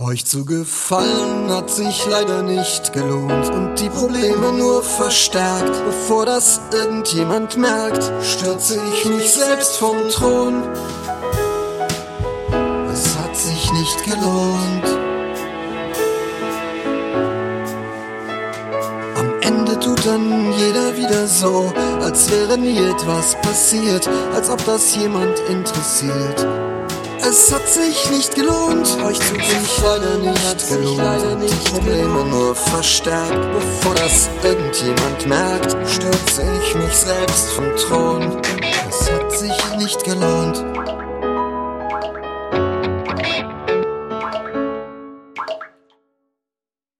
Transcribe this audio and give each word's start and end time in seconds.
Euch 0.00 0.24
zu 0.24 0.46
gefallen 0.46 1.50
hat 1.50 1.68
sich 1.68 2.06
leider 2.08 2.42
nicht 2.42 2.94
gelohnt 2.94 3.50
und 3.50 3.74
die 3.74 3.90
Probleme 3.90 4.50
nur 4.50 4.82
verstärkt. 4.82 5.84
Bevor 5.84 6.24
das 6.24 6.58
irgendjemand 6.72 7.58
merkt, 7.58 8.02
stürze 8.24 8.80
ich 8.94 9.04
mich 9.04 9.30
selbst 9.30 9.76
vom 9.76 9.96
Thron. 10.08 10.62
Es 12.90 13.18
hat 13.18 13.36
sich 13.36 13.70
nicht 13.72 14.04
gelohnt. 14.04 14.86
Am 19.16 19.34
Ende 19.42 19.78
tut 19.80 20.06
dann 20.06 20.50
jeder 20.54 20.96
wieder 20.96 21.26
so, 21.26 21.70
als 22.00 22.30
wäre 22.30 22.56
nie 22.56 22.78
etwas 22.78 23.38
passiert, 23.42 24.08
als 24.32 24.48
ob 24.48 24.64
das 24.64 24.96
jemand 24.96 25.38
interessiert. 25.40 26.46
Es 27.22 27.52
hat 27.52 27.68
sich 27.68 28.10
nicht 28.10 28.34
gelohnt, 28.34 28.88
euch 29.04 29.20
zu 29.20 29.34
sich 29.80 29.88
leider 29.88 30.16
nicht. 30.16 30.96
Leider 30.96 31.34
nicht 31.36 31.64
Probleme 31.72 32.24
nur 32.24 32.54
verstärkt, 32.54 33.52
bevor 33.52 33.94
das 33.94 34.28
irgendjemand 34.42 35.26
merkt, 35.26 35.76
stürze 35.88 36.42
ich 36.62 36.74
mich 36.74 36.92
selbst 36.94 37.50
vom 37.50 37.76
Thron. 37.76 38.19